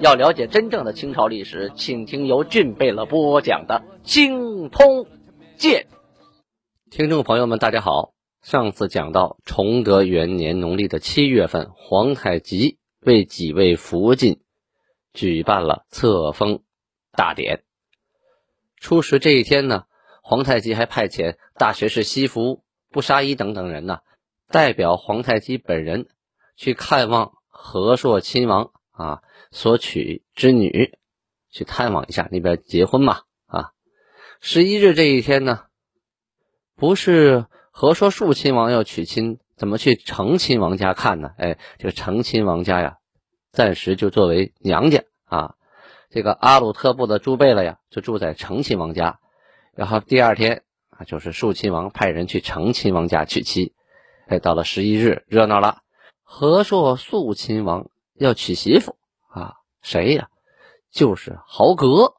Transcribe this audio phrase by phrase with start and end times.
[0.00, 5.06] 要了解真正的清朝历史，请听由俊贝勒播讲的《精通
[5.56, 5.86] 鉴》。
[6.90, 8.12] 听众朋友们，大家好。
[8.42, 14.40] 上次讲到崇德元年农历的七月份，皇太极为几位福晋
[15.12, 16.62] 举办了册封。
[17.12, 17.62] 大典，
[18.80, 19.84] 初十这一天呢，
[20.22, 24.00] 皇太极还派遣大学士西服、不杀一等等人呢，
[24.48, 26.08] 代表皇太极本人
[26.56, 30.96] 去看望和硕亲王啊所娶之女，
[31.50, 33.72] 去探望一下那边结婚嘛啊。
[34.40, 35.64] 十一日这一天呢，
[36.74, 41.30] 不是和硕庶亲王要娶亲，怎么去成亲王家看呢？
[41.38, 42.98] 哎，这个成亲王家呀，
[43.52, 45.54] 暂时就作为娘家啊。
[46.10, 49.18] 这个阿鲁特部的朱贝勒呀，就住在成亲王家。
[49.74, 53.74] 然后第二天啊，就是肃亲王派人去成亲王家娶妻。
[54.28, 55.82] 哎，到了十一日，热闹了。
[56.22, 58.96] 和硕肃亲王要娶媳妇
[59.28, 60.28] 啊，谁呀？
[60.90, 62.14] 就是豪格。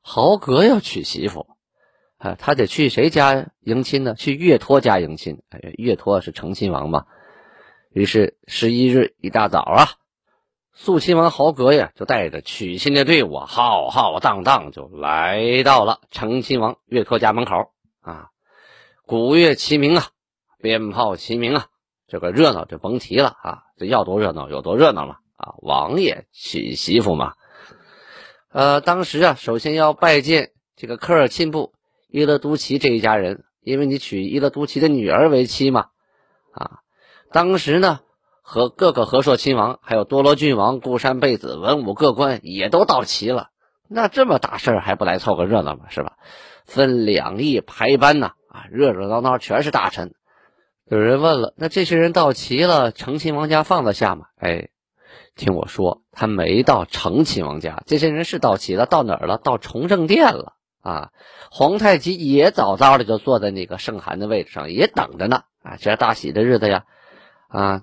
[0.00, 1.48] 豪格要娶媳妇，
[2.18, 4.14] 啊，他得去谁家迎亲呢？
[4.14, 5.42] 去岳托家迎亲。
[5.50, 7.06] 哎，岳托是成亲王嘛。
[7.90, 9.88] 于是十一日一大早啊。
[10.72, 18.28] 肃亲王豪格呀，就带着娶亲的队伍，浩浩荡荡就来到了成亲王岳托家门口啊。
[19.06, 20.06] 鼓乐齐鸣啊，
[20.60, 21.66] 鞭炮齐鸣啊，
[22.08, 23.62] 这个热闹就甭提了啊。
[23.76, 25.54] 这要多热闹有多热闹了啊！
[25.62, 27.34] 王爷娶媳妇嘛。
[28.50, 31.72] 呃，当时啊，首先要拜见这个科尔沁部
[32.08, 35.86] 伊勒都齐这一家人，因为你娶伊勒都齐的女儿为妻嘛。
[36.52, 36.80] 啊，
[37.32, 38.00] 当时呢。
[38.48, 43.48] 和各个和硕亲王，还有多罗郡王、固山贝子、文武各官也都到齐了。
[43.88, 45.86] 那这么大事儿还不来凑个热闹吗？
[45.88, 46.12] 是吧？
[46.64, 50.14] 分两翼排班呐，啊，热热闹闹全是大臣。
[50.88, 54.26] 有人问了，那这些人到齐了，成亲王家放得下吗？
[54.36, 54.68] 哎，
[55.34, 59.36] 听我说，他没到成亲王家，这些人是到齐了，到哪儿了？
[59.36, 60.52] 到崇政殿了
[60.82, 61.10] 啊！
[61.50, 65.42] 皇太极也早早的就坐在那个圣寒的位置上，也等着呢。
[65.60, 66.84] 啊，这是大喜的日子呀，
[67.48, 67.82] 啊！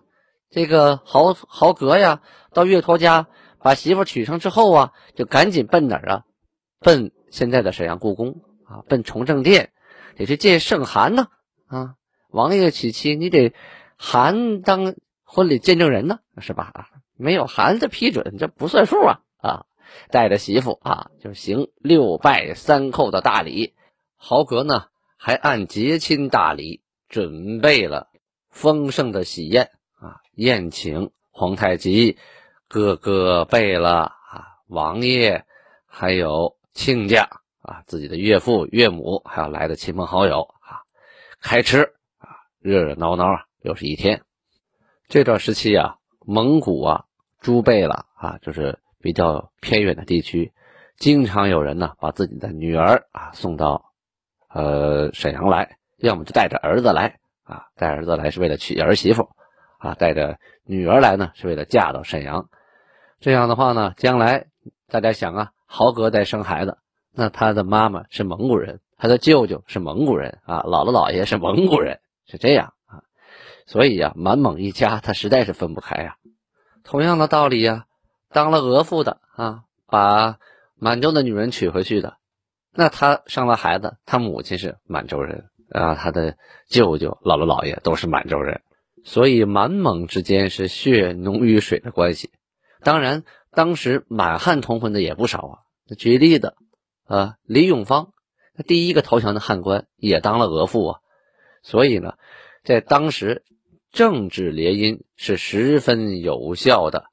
[0.50, 2.22] 这个豪豪格呀，
[2.54, 3.28] 到岳托家
[3.60, 6.24] 把媳妇娶上之后啊，就赶紧奔哪儿啊？
[6.80, 9.72] 奔现在的沈阳故宫啊，奔崇政殿，
[10.16, 11.28] 得去见圣韩呢
[11.68, 11.96] 啊！
[12.34, 13.54] 王爷娶妻，你得
[13.96, 16.72] 韩当婚礼见证人呢，是吧？
[16.74, 19.20] 啊，没有韩的批准，这不算数啊！
[19.38, 19.66] 啊，
[20.10, 23.76] 带着媳妇啊，就行六拜三叩的大礼。
[24.16, 24.86] 豪格呢，
[25.16, 28.08] 还按结亲大礼准备了
[28.50, 29.70] 丰盛的喜宴
[30.00, 30.18] 啊。
[30.34, 32.18] 宴请皇太极，
[32.68, 34.14] 哥哥贝勒啊，
[34.68, 35.44] 王爷，
[35.86, 37.30] 还有亲家
[37.62, 40.82] 啊，自己的岳父岳母，还有来的亲朋好友啊，
[41.40, 41.94] 开吃，
[42.64, 44.22] 热热闹闹啊，又是一天。
[45.10, 47.06] 这段时期啊，蒙古啊，
[47.42, 50.54] 诸贝勒啊，就是比较偏远的地区，
[50.96, 53.92] 经常有人呢，把自己的女儿啊送到
[54.48, 59.30] 呃沈阳来，要么就带着儿子来啊，带儿子来是为了娶儿媳妇。
[59.78, 62.48] 啊，带着女儿来呢，是为了嫁到沈阳。
[63.20, 64.46] 这样的话呢，将来
[64.88, 66.78] 大家想啊，豪格在生孩子，
[67.12, 73.04] 那他的妈妈是蒙古人，他的舅舅是蒙古人啊，姥姥姥爷是蒙古人，是这样啊。
[73.66, 76.18] 所以呀，满蒙一家他实在是分不开呀。
[76.84, 77.86] 同样的道理呀，
[78.30, 80.38] 当了额驸的啊，把
[80.76, 82.18] 满洲的女人娶回去的，
[82.74, 88.62] 那他生了孩子，他母亲是满洲人啊，他的舅舅、姥姥姥爷都是满洲人。
[89.06, 92.32] 所以满蒙之间是血浓于水的关系。
[92.82, 95.60] 当然，当时满汉通婚的也不少啊。
[95.98, 96.56] 举例的，
[97.06, 98.14] 啊，李永芳，
[98.56, 101.00] 他第一个投降的汉官也当了额驸啊。
[101.64, 102.14] 所以呢，
[102.64, 103.44] 在当时，
[103.92, 107.06] 政治联姻是十分有效的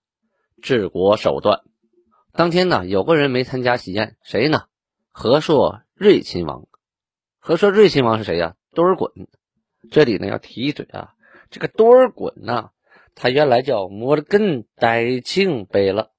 [0.60, 1.60] 治国手段。
[2.32, 4.64] 当天呢，有个人没参加喜宴，谁呢？
[5.12, 6.66] 和硕睿亲王。
[7.38, 8.56] 和硕睿亲王是谁呀？
[8.74, 9.26] 多尔衮。
[9.90, 11.14] 这里呢，要提一嘴啊。
[11.50, 12.70] 这个多尔衮呢，
[13.14, 16.10] 他原来叫摩尔根呆庆贝勒。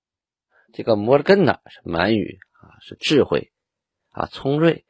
[0.73, 3.51] 这个摩尔根呢是满语啊，是智慧
[4.09, 4.85] 啊，聪锐。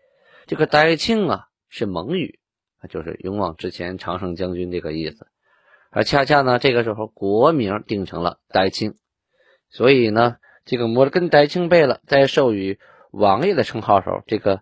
[0.48, 2.40] 这个呆庆啊是蒙语，
[2.90, 5.28] 就是勇往直前、常胜将军这个意思。
[5.90, 8.96] 而恰恰呢，这个时候国名定成了代清，
[9.70, 12.80] 所以呢，这个摩尔根代清贝勒在授予
[13.12, 14.62] 王爷的称号时候，这个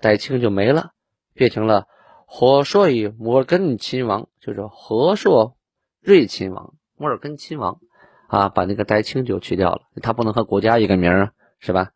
[0.00, 0.90] 代清就没了，
[1.34, 1.86] 变成了
[2.26, 5.56] 和硕与摩尔根亲王，就是和硕
[6.00, 7.78] 瑞亲王、摩尔根亲王
[8.26, 11.92] 啊，把那个代清就去掉了，他不能和国家一个名啊，是吧？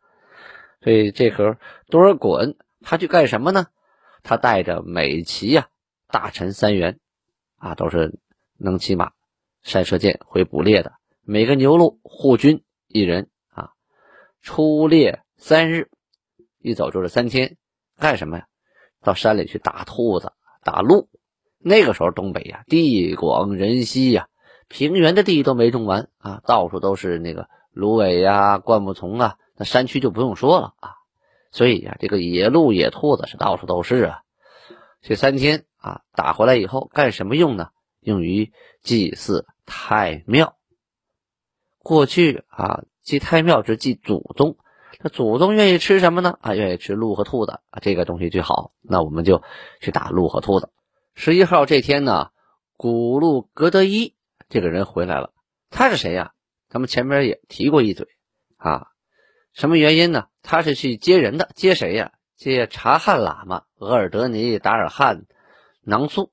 [0.81, 1.57] 所以这时候
[1.89, 3.67] 多尔衮他去干什么呢？
[4.23, 5.67] 他带着美骑呀，
[6.07, 6.99] 大臣三员
[7.57, 8.19] 啊，都是
[8.57, 9.11] 能骑马、
[9.63, 13.71] 善射箭、会捕猎的，每个牛鹿护军一人啊。
[14.41, 15.89] 出猎三日，
[16.59, 17.57] 一走就是三天，
[17.97, 18.47] 干什么呀？
[19.01, 20.33] 到山里去打兔子、
[20.63, 21.09] 打鹿。
[21.57, 24.27] 那个时候东北呀，地广人稀呀，
[24.67, 29.37] 平原的地都没种完啊，到处都是那个芦苇呀、灌木丛啊。
[29.55, 30.95] 那山区就不用说了啊。
[31.51, 34.21] 所以呀，这个野鹿、野兔子是到处都是啊。
[35.01, 37.69] 这三天啊，打回来以后干什么用呢？
[37.99, 38.51] 用于
[38.81, 40.57] 祭祀太庙。
[41.79, 42.83] 过去啊。
[43.01, 44.57] 祭太庙是祭祖宗，
[44.99, 46.37] 那祖宗愿意吃什么呢？
[46.41, 48.73] 啊，愿意吃鹿和兔子啊，这个东西最好。
[48.79, 49.41] 那我们就
[49.79, 50.69] 去打鹿和兔子。
[51.15, 52.29] 十一号这天呢，
[52.77, 54.13] 古路格德伊
[54.49, 55.33] 这个人回来了。
[55.71, 56.33] 他是谁呀？
[56.69, 58.07] 咱们前面也提过一嘴
[58.55, 58.90] 啊。
[59.53, 60.27] 什么原因呢？
[60.41, 62.11] 他是去接人的，接谁呀？
[62.35, 65.25] 接察罕喇嘛、额尔德尼、达尔汉、
[65.83, 66.31] 囊苏，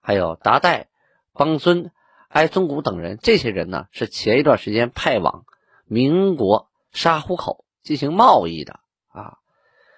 [0.00, 0.88] 还有达代、
[1.34, 1.90] 邦孙、
[2.28, 3.18] 埃宗古等人。
[3.20, 5.44] 这些人呢，是前一段时间派往。
[5.84, 8.78] 民国沙湖口进行贸易的
[9.08, 9.38] 啊，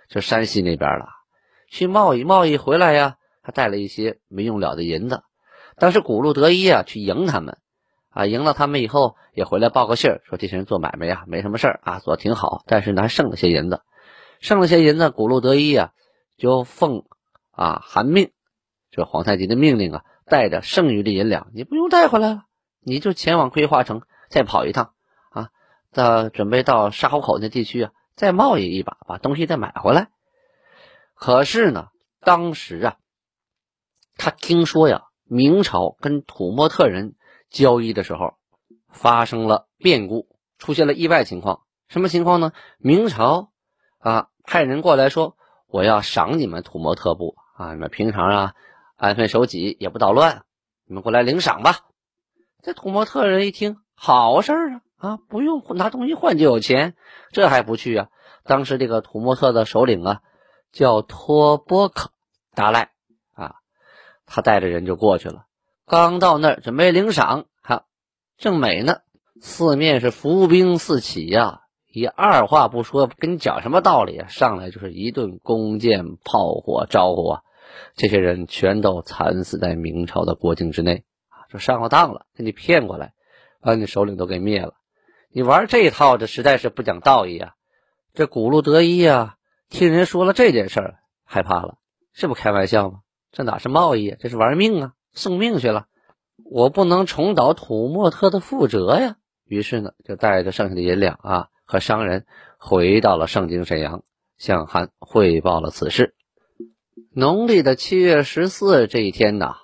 [0.09, 1.11] 就山西那边了。
[1.69, 5.23] 去贸易，贸易回来呀，他带了一些没用了的银子。
[5.77, 7.59] 当时古路德一啊，去迎他们
[8.13, 12.63] 啊，赢了他们以后，也回来报个信儿，说这些人做买卖呀，没什么事儿啊，做的挺好。
[12.67, 13.83] 但是呢，还剩了些银子，
[14.41, 15.93] 剩了些银子，古路德一啊，
[16.37, 17.05] 就奉
[17.51, 18.31] 啊韩命，
[18.91, 22.45] 这皇太极的命令啊，带着剩余的银两，你不用带回来了，
[22.81, 24.93] 你就前往归化城，再跑一趟
[25.31, 25.49] 啊。
[25.91, 30.11] 到准备到沙湖口那地区啊，再贸易一把，把东西再买回来。
[31.15, 31.89] 可是呢，
[32.21, 32.97] 当时啊，
[34.17, 37.15] 他听说呀，明朝跟土默特人
[37.53, 38.35] 交易的时候
[38.89, 40.27] 发生了变故，
[40.59, 41.61] 出现了意外情况。
[41.89, 42.53] 什么情况呢？
[42.79, 43.53] 明朝
[43.99, 48.55] 啊，派人过来说，我要赏你们土默特部啊，你们平常啊
[48.97, 50.45] 安分守己，也不捣乱，
[50.87, 51.81] 你们过来领赏吧。
[52.63, 54.81] 这土默特人一听，好事啊！
[54.97, 56.95] 啊，不用拿东西换就有钱，
[57.33, 58.09] 这还不去啊？
[58.45, 60.23] 当时这个土默特的首领啊，
[60.71, 62.11] 叫托波克
[62.55, 62.93] 达赖
[63.35, 63.57] 啊，
[64.25, 65.45] 他带着人就过去了。
[65.87, 67.85] 刚到那儿准备领赏，哈，
[68.39, 68.99] 正美呢，
[69.41, 74.29] 四面是伏兵四起呀，也二话不说，跟你讲什么道理啊？
[74.29, 77.43] 上来就是一顿弓箭炮火招呼啊，
[77.95, 83.13] 这些人全都惨死在明朝的国境之内啊，就上了当了，给你骗过来，
[83.61, 84.75] 把你首领都给灭了。
[85.35, 87.55] 你玩这一套，这实在是不讲道义啊！
[88.15, 89.37] 这古路得一啊，
[89.71, 91.79] 听人说了这件事儿，害怕了，
[92.13, 93.01] 这不开玩笑吗？
[93.33, 95.87] 这哪是贸易啊，这是玩命啊，送命去了！
[96.45, 99.17] 我不能重蹈土默特的覆辙呀！
[99.45, 102.27] 于是呢，就带着剩下的银两啊和商人
[102.59, 104.03] 回到了盛京沈阳，
[104.39, 106.15] 向韩汇报了此事。
[107.15, 109.57] 农历的七月十四这一天呐，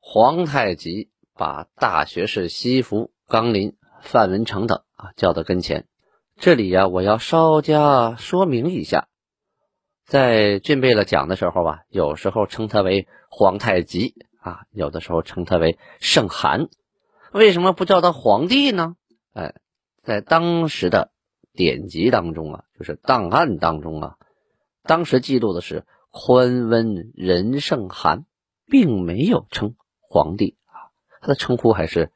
[0.00, 4.82] 皇太极把大学士西服、纲林、范文成等。
[4.94, 5.88] 啊，叫到跟前，
[6.36, 9.08] 这里呀，我要稍加说明一下，
[10.06, 16.68] 在俊贝勒讲的时候啊，有时候称他为皇太极啊，有的时候称他为圣汗，
[17.32, 18.96] 为什么不叫他皇帝呢？
[19.32, 19.54] 哎，
[20.02, 21.12] 在当时的
[21.52, 24.16] 典籍当中啊，就是档案当中啊，
[24.82, 28.26] 当时记录的是宽温仁圣汗，
[28.66, 32.10] 并没有称皇帝啊，他的称呼还是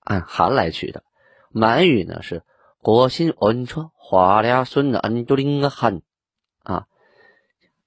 [0.00, 1.04] 按汗来取的。
[1.50, 2.42] 满语呢是
[2.80, 6.00] 国新恩车华俩孙的恩多林个汗
[6.62, 6.86] 啊，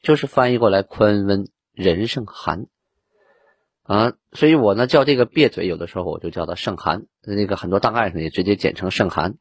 [0.01, 2.67] 就是翻译过来宽温仁圣汗
[3.83, 9.35] 啊，所以我呢叫这个别嘴，有的时候我就叫他圣汗，那个很多档案上也直接简称圣汗，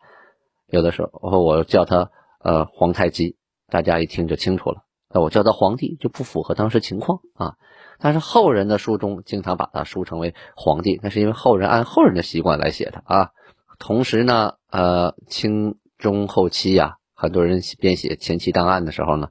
[0.68, 3.36] 有的时候我叫他呃皇太极，
[3.68, 4.82] 大家一听就清楚了。
[5.12, 7.54] 那我叫他皇帝就不符合当时情况啊，
[7.98, 13.30] 但是后人的书中经常把他书称为皇帝，那是因为后人按后人的习惯来写的啊。
[13.78, 19.30] 同时呢，呃，清中后期呀，很多人编写前期档案的时候呢，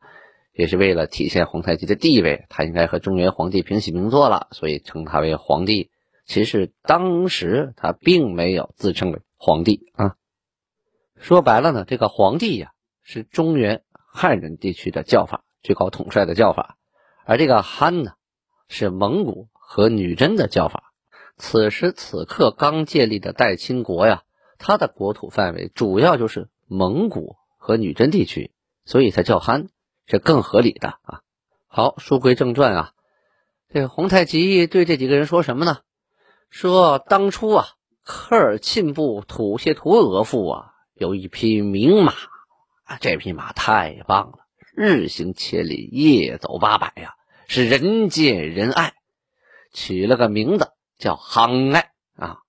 [0.60, 5.90] 也是为了体现皇太极的地位，他应该和中原皇帝平起平坐了，所以称他为皇帝。
[6.26, 10.18] 其实当时他并没有自称为皇帝啊。
[11.16, 12.74] 说白了呢，这个皇帝呀，
[13.04, 16.76] 是中原汉人地区的叫法，最高统帅的叫法，
[17.24, 18.12] 而这个汗呢，
[18.68, 20.92] 是蒙古和女真的叫法。
[21.38, 24.24] 此时此刻刚建立的代清国呀。
[24.58, 28.52] 它的国土范围主要就是蒙古和女真地区，
[28.84, 29.70] 所以才叫汗，
[30.10, 31.22] 是更合理的啊。
[31.68, 32.94] 好，书归正传啊，
[33.72, 35.78] 这个皇太极对这几个人说什么呢？
[36.50, 37.68] 说当初啊，
[38.04, 42.14] 科尔沁部土谢图额驸啊，有一匹名马
[42.84, 44.40] 啊，这匹马太棒了，
[44.74, 47.14] 日行千里，夜走八百呀，
[47.48, 48.96] 是人见人爱，
[49.72, 52.40] 取了个名字叫杭爱啊。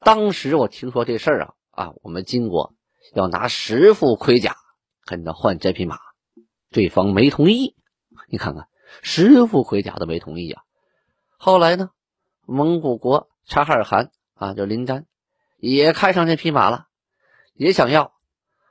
[0.00, 1.52] 当时我听说这事儿啊。
[1.76, 2.72] 啊，我们金国
[3.12, 4.56] 要拿十副盔甲
[5.04, 5.98] 跟他换这匹马，
[6.70, 7.74] 对方没同意。
[8.28, 8.68] 你看看，
[9.02, 10.62] 十副盔甲都没同意啊。
[11.38, 11.90] 后来呢，
[12.46, 15.06] 蒙古国察哈尔汗啊，就林丹
[15.58, 16.86] 也看上这匹马了，
[17.54, 18.12] 也想要，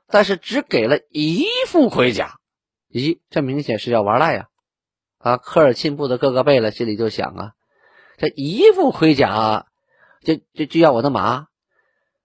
[0.08, 2.38] 但是只给了一副盔甲。
[2.90, 4.48] 咦，这明显是要玩赖呀！
[5.18, 7.52] 啊，科尔沁部的各个贝勒心里就想啊，
[8.16, 9.66] 这一副盔甲
[10.22, 11.46] 就就就要我的马。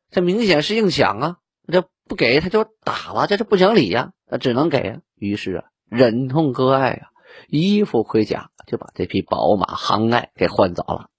[0.10, 1.38] 这明显是硬抢啊！
[1.72, 4.12] 这不给他就打了，这是不讲理呀！
[4.28, 5.02] 那只能给啊。
[5.22, 7.10] 于是啊，忍痛割爱啊，
[7.48, 11.12] 一副盔甲就把这匹宝马憨爱给换走了。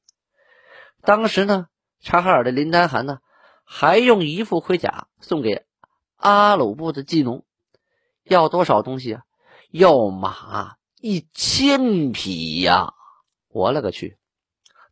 [1.03, 1.69] 当时呢，
[2.01, 3.21] 察哈尔的林丹汗呢，
[3.65, 5.67] 还用一副盔甲送给
[6.17, 7.45] 阿鲁布的技农，
[8.25, 9.23] 要多少东西啊？
[9.71, 12.93] 要马一千匹呀！
[13.49, 14.19] 我勒个去！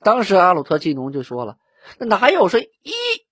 [0.03, 1.57] 当时阿鲁特技农就说了
[1.99, 2.69] ：“那哪有说一？”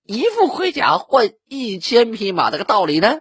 [0.09, 3.21] 一副盔甲换一千匹马，这个道理呢？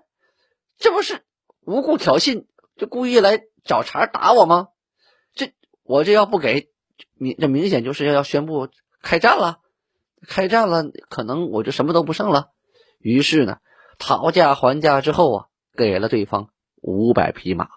[0.77, 1.25] 这不是
[1.67, 2.45] 无故挑衅，
[2.77, 4.69] 就故意来找茬打我吗？
[5.33, 5.51] 这
[5.83, 6.69] 我这要不给，
[7.13, 8.69] 明这明显就是要要宣布
[9.01, 9.59] 开战了。
[10.25, 12.51] 开战了，可能我就什么都不剩了。
[12.99, 13.57] 于是呢，
[13.99, 15.45] 讨价还价之后啊，
[15.75, 16.47] 给了对方
[16.81, 17.67] 五百匹马，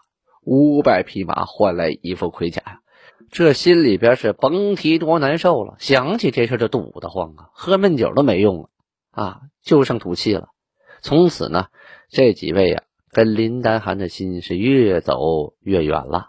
[0.44, 2.80] 五百匹马换来一副盔甲呀。
[3.32, 8.70] 这心里边是甭提多难受了，想起这事就堵得慌啊，喝闷酒都没用了。
[9.10, 10.50] 啊，就剩土气了。
[11.02, 11.66] 从此呢，
[12.08, 16.28] 这几位呀，跟林丹汗的心是越走越远了。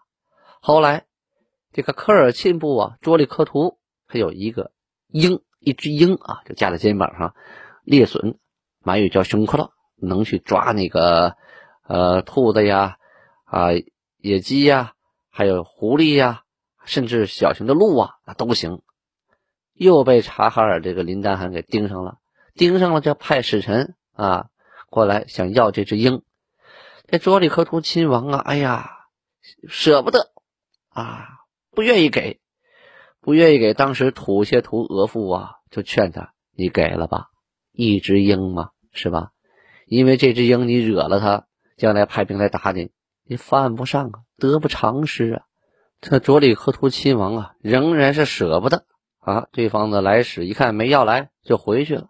[0.61, 1.05] 后来，
[1.71, 4.71] 这个科尔沁部啊，卓里克图还有一个
[5.07, 7.35] 鹰，一只鹰啊，就架在肩膀上，
[7.83, 8.35] 猎隼，
[8.79, 11.35] 满语叫熊克勒，能去抓那个
[11.88, 12.97] 呃兔子呀，
[13.45, 13.69] 啊
[14.17, 14.93] 野鸡呀，
[15.29, 16.43] 还有狐狸呀，
[16.85, 18.81] 甚至小型的鹿啊，那都行。
[19.73, 22.17] 又被察哈尔这个林丹汗给盯上了。
[22.53, 24.50] 盯上了，就派使臣啊
[24.89, 26.21] 过来，想要这只鹰。
[27.12, 28.89] 这卓里克图亲王啊，哎呀，
[29.68, 30.32] 舍不得
[30.88, 31.27] 啊，
[31.72, 32.39] 不愿意给，
[33.20, 33.74] 不愿意给。
[33.74, 37.27] 当时土谢图额驸啊，就劝他：“你给了吧，
[37.74, 39.32] 一只鹰嘛，是吧？
[39.88, 42.91] 因为这只鹰，你惹了他，将来派兵来打你，
[43.25, 45.44] 你犯不上啊，得不偿失啊。”
[46.00, 48.86] 这卓里克图亲王啊，仍然是舍不得
[49.20, 49.48] 啊。
[49.51, 52.08] 对方的来使一看没要来，就回去了。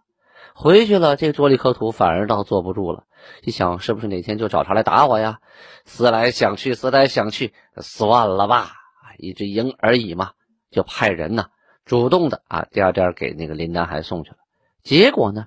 [0.54, 3.04] 回去了，这个卓里克图反而倒坐不住了。
[3.42, 5.40] 一想，是不是哪天就找茬来打我呀？
[5.84, 8.72] 思来想去，思来想去，算了吧，
[9.18, 10.32] 一只鹰而已嘛，
[10.70, 11.46] 就派人呢，
[11.84, 14.36] 主动的啊，颠颠给那个林丹海送去了。
[14.82, 15.46] 结果呢，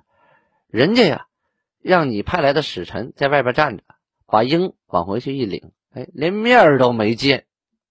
[0.68, 1.26] 人家呀，
[1.82, 3.82] 让你派来的使臣在外边站着，
[4.26, 7.44] 把鹰往回去一领，哎，连面都没见。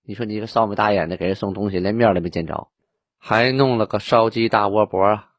[0.03, 2.69] 你说你个扫眉大眼的给人送东西，连面都没见着，
[3.19, 5.29] 还弄了个烧鸡大窝脖啊！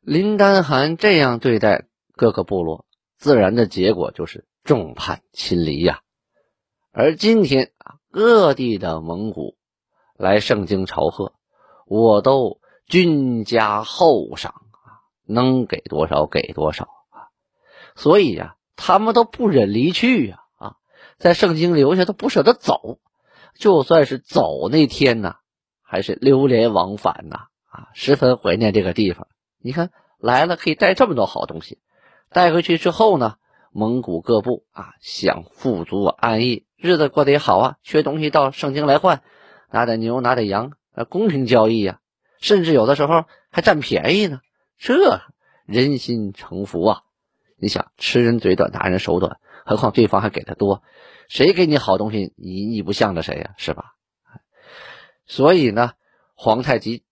[0.00, 1.84] 林丹汗这样对待
[2.16, 2.86] 各个部落，
[3.18, 6.00] 自然的结果就是众叛亲离呀。
[6.90, 9.58] 而今天啊，各地的蒙古
[10.16, 11.34] 来盛京朝贺，
[11.84, 17.28] 我都君加厚赏啊，能给多少给多少啊。
[17.94, 20.76] 所以呀，他们都不忍离去呀啊，
[21.18, 23.00] 在盛京留下都不舍得走，
[23.54, 25.34] 就算是走那天呢，
[25.82, 29.28] 还是流连忘返呐啊，十分怀念这个地方。
[29.62, 31.78] 你看来了，可以带这么多好东西，
[32.30, 33.36] 带回去之后呢，
[33.72, 39.22] 蒙古各部啊想富足安逸，日子过得也好啊，缺东西到盛京来换，
[39.70, 40.72] 拿点牛，拿点羊，
[41.08, 42.00] 公平交易呀，
[42.40, 44.40] 甚至有的时候还占便宜呢，
[44.78, 45.20] 这
[45.66, 47.02] 人心诚服啊！
[47.56, 50.82] 你想吃人嘴短，拿人手短，何况对方还给的多，
[51.28, 53.94] 谁给你好东西，你你不向着谁呀，是吧？
[55.26, 55.92] 所以呢，
[56.34, 57.04] 皇太极。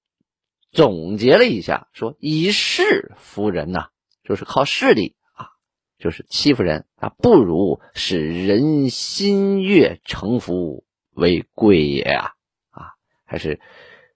[0.79, 3.89] 总结了一下，说以势服人呐，
[4.23, 5.51] 就是靠势力啊，
[5.99, 12.31] 就是欺负人啊，不如使人心悦诚服为贵也啊
[12.71, 12.95] 啊，
[13.27, 13.59] 还是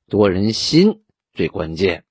[0.09, 1.02] 夺人心
[1.33, 2.04] 最关键。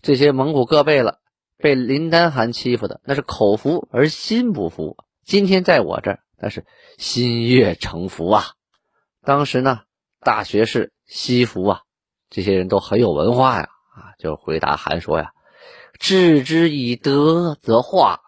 [0.00, 1.18] 这些蒙古各贝勒
[1.58, 4.96] 被林丹汗欺负的，那是口服而心不服。
[5.22, 6.64] 今天在我这儿，那是
[6.96, 8.42] 心悦诚服啊。
[9.22, 9.82] 当时呢，
[10.20, 11.82] 大学士西服啊。
[12.28, 15.32] 这些人都很有文化呀，啊，就回答韩说呀
[15.98, 18.20] ：“置之以德则化，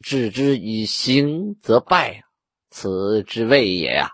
[0.00, 2.24] 置之以刑则败，
[2.70, 4.12] 此之谓也呀。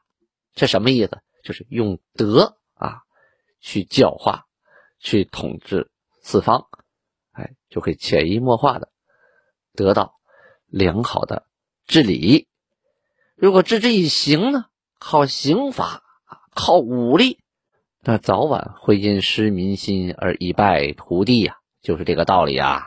[0.54, 1.20] 这什么意思？
[1.42, 3.02] 就是用德啊
[3.60, 4.46] 去教化，
[5.00, 5.90] 去统治
[6.22, 6.68] 四方，
[7.32, 8.90] 哎，就可以潜移默化的
[9.74, 10.14] 得到
[10.66, 11.46] 良好的
[11.86, 12.48] 治理。
[13.34, 14.66] 如果置之以刑呢？
[15.04, 16.04] 靠刑罚，
[16.54, 17.41] 靠武力，
[18.04, 22.82] 那早晚会因失民心而一败涂地呀，就是这个道理啊。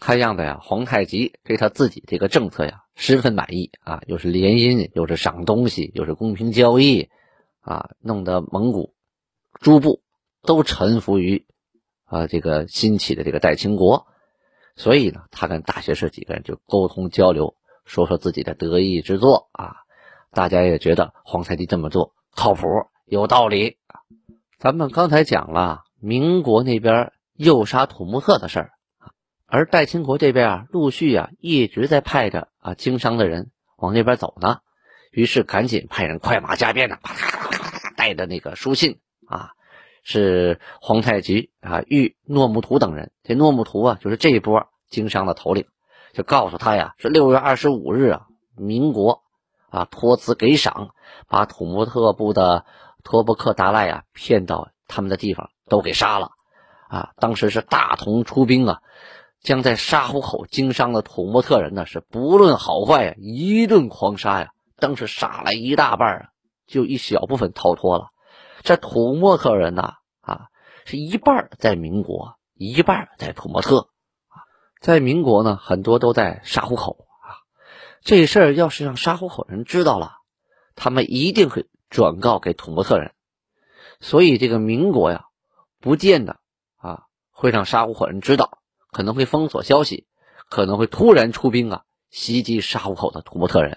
[0.00, 7.10] 看样子呀，皇太极对他自己这个政策呀十分满意啊，又是联姻，又是赏东西，又是公平交易，
[7.60, 8.94] 啊，弄得蒙古
[9.60, 10.00] 诸部
[10.40, 11.44] 都臣服于
[12.06, 14.06] 啊这个新起的这个代清国，
[14.76, 19.76] 所以呢，他跟大学士几个人就沟通交流，说说自己的得意之作啊，
[20.30, 22.66] 大家也觉得皇太极这么做靠谱，
[23.04, 23.77] 有道理。
[24.58, 28.70] 咱们刚才讲了民国那边诱杀土木特的事儿。
[29.46, 34.58] 而代清国这边啊，陆续啊一直在派着啊经商的人往那边走呢，
[35.12, 38.98] 于是赶紧派人快马加鞭的，啪啪啪啪带着那个书信
[39.28, 39.52] 啊，
[40.02, 43.12] 是皇太极啊谕诺木图等人。
[43.22, 45.66] 这诺木图啊，就是这一波经商的头领，
[46.14, 49.22] 就告诉他呀，是六月二十五日啊，民国
[49.70, 50.90] 啊托辞给赏，
[51.28, 52.64] 把土木特部的
[53.04, 56.30] 托布克达赖啊骗到他们的地方都给杀了
[56.88, 57.10] 啊。
[57.16, 58.80] 当时是大同出兵啊。
[59.40, 64.50] 将在沙湖口经商的土默特人呢，是不论好坏呀，一顿狂杀呀。
[64.76, 66.28] 当时杀了一大半啊，
[66.66, 68.08] 就一小部分逃脱了。
[68.64, 70.48] 这土默特人呢，啊，
[70.86, 73.90] 是一半在民国，一半在土默特
[74.26, 74.42] 啊。
[74.80, 77.38] 在民国呢，很多都在沙湖口啊。
[78.02, 80.16] 这事儿要是让沙湖口人知道了，
[80.74, 83.12] 他们一定会转告给土木特人。
[84.00, 85.24] 所以这个民国呀，
[85.80, 86.40] 不见得
[86.76, 88.58] 啊会让沙湖口人知道。
[88.90, 90.06] 可能会封锁消息，
[90.48, 93.76] 可能会突然出兵啊，袭击沙湖口的土木特人。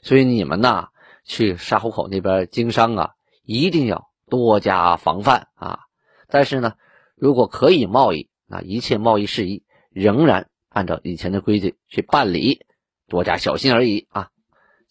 [0.00, 0.88] 所以你们呐，
[1.22, 3.10] 去沙湖口那边经商啊，
[3.44, 5.80] 一定要多加防范啊。
[6.28, 6.76] 但是呢，
[7.14, 12.64] 如果可以贸易，那一切贸易事宜仍然按照以前的规矩去办理，
[13.06, 14.30] 多加小心而已啊。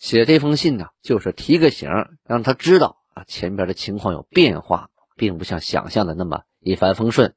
[0.02, 1.88] 写这封信呢，就是提个醒，
[2.24, 7.36] 让他知道啊，前边的情况有变化，并不像想象的那么一帆风顺。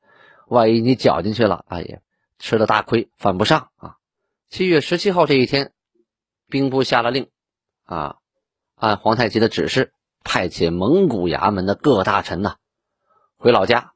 [0.49, 1.99] 万一你搅进去了，哎呀，
[2.39, 3.97] 吃了大亏，犯不上啊！
[4.49, 5.75] 七月十七号这一天，
[6.49, 7.29] 兵部下了令，
[7.85, 8.17] 啊，
[8.77, 9.93] 按皇太极的指示，
[10.25, 12.57] 派遣蒙古衙门的各大臣呐，
[13.37, 13.93] 回老家，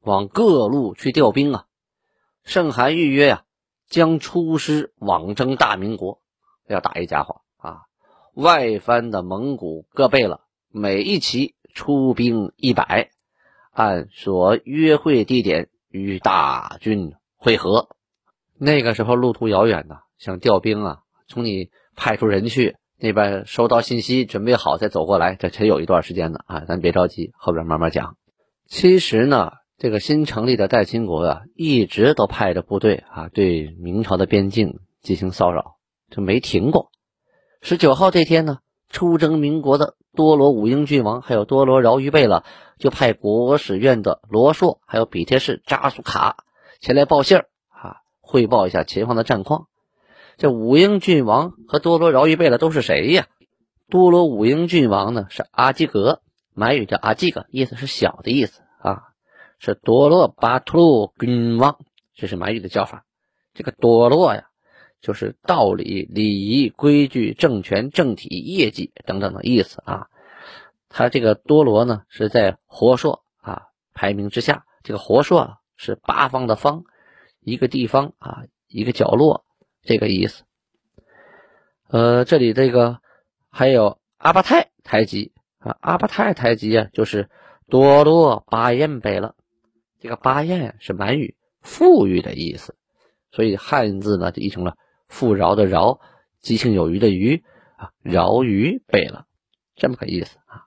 [0.00, 1.64] 往各路去调兵啊。
[2.44, 3.44] 盛寒预约呀，
[3.88, 6.20] 将出师往征大明国，
[6.68, 7.40] 要打一家伙！
[8.34, 13.10] 外藩的蒙古各贝勒，每一旗出兵一百，
[13.72, 15.68] 按所约会地点。
[15.96, 17.88] 与大军会合，
[18.58, 28.16] 那个时候路途遥远呐，想调兵啊，从你派出人去那边收到信息，准备好再走过来，这才有一段时间呢啊，咱别着急，后边慢慢讲。
[28.66, 35.76] 其实呢，这个新成立的代清国啊，一直都派着部队啊，对明朝的边境进行骚扰，
[36.10, 36.90] 就没停过。
[37.66, 38.58] 十九号这天呢，
[38.90, 42.44] 出征民国的多罗武英郡王还有多罗饶于贝勒。
[42.76, 46.44] 就派国史院的罗硕，还有比贴士扎苏卡
[46.78, 47.38] 前来报信
[47.70, 49.68] 啊，汇报一下前方的战况。
[50.36, 53.28] 这武英郡王和多罗饶于贝勒都是谁呀？
[53.88, 56.20] 多罗武英郡王呢是阿基格，
[56.52, 59.04] 满语叫阿基格，意思是小的意思啊。
[59.58, 61.78] 是多罗巴图鲁郡王，
[62.14, 63.06] 这是满语的叫法。
[63.54, 64.48] 这个多罗呀，
[65.04, 70.08] 就是道理、礼仪、规矩、政权、政体、业绩等等的意思啊。
[70.88, 74.64] 他这个多罗呢，是在活硕啊排名之下。
[74.82, 76.84] 这个活硕啊是八方的方，
[77.40, 79.44] 一个地方啊一个角落
[79.82, 80.44] 这个意思。
[81.88, 82.98] 呃，这里这个
[83.50, 87.28] 还有阿巴泰台吉啊，阿巴泰台吉啊就是
[87.68, 89.34] 多罗巴彦贝勒。
[90.00, 92.74] 这个巴彦是满语富裕的意思，
[93.32, 94.76] 所以汉字呢就译成了
[95.08, 96.00] 富饶的饶，
[96.40, 97.44] 激情有余的余
[97.76, 99.26] 啊，饶于贝勒
[99.74, 100.64] 这么个意思啊。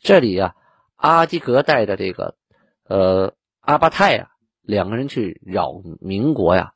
[0.00, 0.54] 这里呀，
[0.96, 2.36] 阿基格带着这个，
[2.84, 4.30] 呃，阿巴泰呀，
[4.62, 6.72] 两个人去扰民国呀，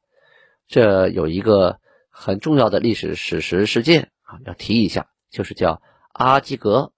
[0.67, 1.79] 这有一个
[2.11, 5.81] 很重要的历史史实事件啊，要提一下，就是叫
[6.13, 6.93] 阿基格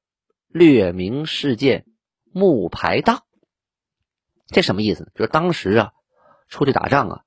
[0.49, 1.85] 掠民事件
[2.33, 3.23] 木牌档。
[4.47, 5.11] 这什么意思呢？
[5.15, 5.93] 就是当时啊，
[6.49, 7.23] 出去打仗啊，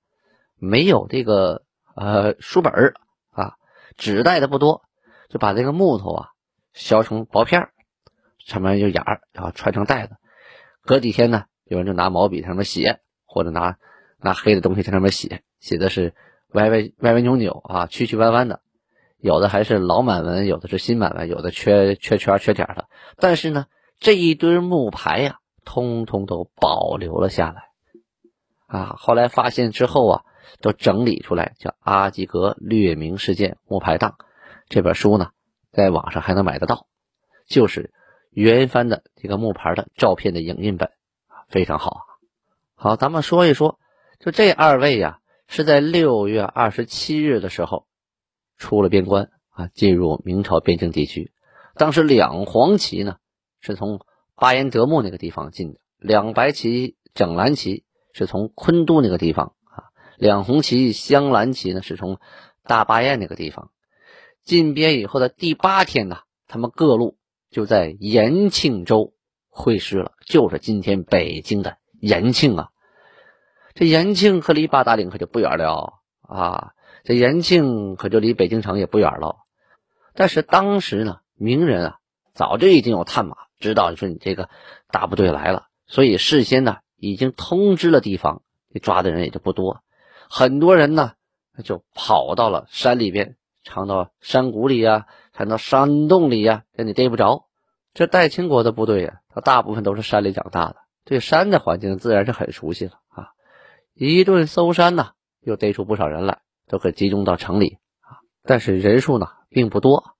[0.55, 1.65] 没有这个
[1.97, 2.93] 呃书本
[3.31, 3.55] 啊，
[3.97, 4.83] 纸带的不多，
[5.29, 6.29] 就把这个木头啊
[6.73, 7.69] 削成薄片。
[8.37, 10.15] 上面有眼儿，然后穿成袋子。
[10.83, 13.77] 隔几天呢，有人就拿毛笔在上面写，或者拿
[14.21, 16.13] 拿黑的东西在上面写，写的是
[16.53, 18.61] 歪歪歪歪扭扭啊，曲曲弯弯的，
[19.17, 22.87] 有的还是老满文，有的是新满文，有的缺缺圈缺点的。
[23.17, 23.65] 但是呢，
[23.99, 27.63] 这一堆木牌呀，通通都保留了下来
[28.67, 28.95] 啊。
[28.97, 30.23] 后来发现之后啊，
[30.61, 34.15] 都整理出来，叫《阿基格略明事件木牌档》
[34.69, 35.29] 这本书呢，
[35.71, 36.87] 在网上还能买得到，
[37.47, 37.93] 就是
[38.29, 40.91] 原翻的这个木牌的照片的影印本，
[41.47, 42.01] 非常好啊。
[42.75, 43.79] 好，咱们说一说，
[44.19, 45.19] 就这二位呀。
[45.49, 47.87] 是在六月二十七日的时候，
[48.57, 51.31] 出了边关啊，进入明朝边境地区。
[51.75, 53.15] 当时两黄旗呢
[53.61, 54.01] 是从
[54.35, 59.53] 巴彦德木那个地方进的，两白旗、整蓝旗是从昆都那个地方，
[60.17, 62.19] 两红旗、镶蓝旗呢是从
[62.63, 63.71] 大巴彦那个地方。
[64.43, 67.17] 进边以后的第八天呢，他们各路
[67.51, 69.13] 就在延庆州
[69.49, 72.69] 会师了，就是今天北京的延庆啊。
[73.73, 76.71] 这延庆和离八达岭可就不远了啊！
[77.03, 79.37] 这延庆可就离北京城也不远了。
[80.13, 81.97] 但是当时呢，明人啊
[82.33, 84.49] 早就已经有探马，知道你说你这个
[84.89, 88.41] 大部队来了，所以事先呢已经通知了地方，
[88.81, 89.83] 抓的人也就不多。
[90.29, 91.13] 很多人呢
[91.63, 97.45] 就跑到了山里边，藏到山谷里呀，藏到山洞里呀，让你逮不着。
[97.93, 103.29] 这戴清国的部队呀，他大部分都是山里长大的，对山的环境自然是很熟悉了啊。
[103.93, 108.21] 一顿搜山呢，又逮出不少人来，都可集中到城里啊。
[108.43, 110.15] 但是人数呢并不多，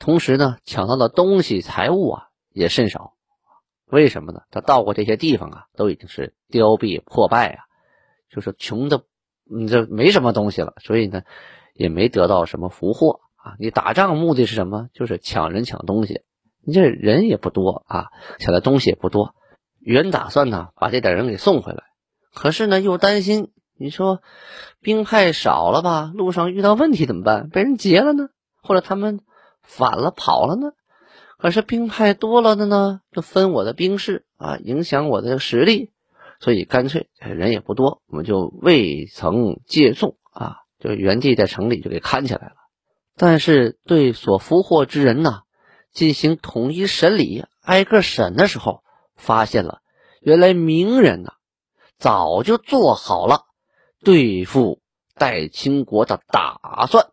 [0.00, 3.14] 同时呢抢到的东西财物啊也甚少。
[3.86, 4.42] 为什么呢？
[4.50, 7.64] 他到过这些地方啊，都已经是凋敝破败啊，
[8.28, 9.04] 就是穷的，
[9.50, 10.74] 你这没什么东西了。
[10.82, 11.22] 所以呢，
[11.74, 13.56] 也没得到什么福祸啊。
[13.58, 14.88] 你打仗目的是什么？
[14.94, 16.22] 就是抢人抢东西。
[16.62, 18.08] 你这人也不多啊，
[18.38, 19.34] 抢的东西也不多。
[19.78, 21.84] 原打算呢把这点人给送回来。
[22.34, 24.20] 可是呢，又担心你说
[24.80, 27.48] 兵派少了吧，路上遇到问题怎么办？
[27.48, 28.28] 被人劫了呢，
[28.62, 29.20] 或者他们
[29.62, 30.72] 反了跑了呢？
[31.38, 35.90] 可是兵派多了的呢，就分我的兵士啊，影响我的实力，
[36.40, 42.54] 所以干脆人也不多，我们就未曾借送啊，就原地在城里就给看起来了。
[43.16, 45.42] 但是对所俘获之人呢，
[45.92, 48.82] 进行统一审理，挨个审的时候，
[49.14, 49.80] 发现了
[50.20, 51.34] 原来名人呐。
[51.98, 53.42] 早就做好了
[54.02, 54.80] 对付
[55.14, 57.08] 戴清国的打算。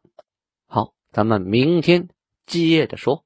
[0.66, 2.08] 好，咱们明天
[2.46, 3.26] 接着说。